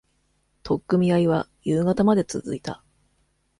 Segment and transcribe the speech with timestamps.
[0.63, 2.83] 取っ組み合いは、夕方まで続いた。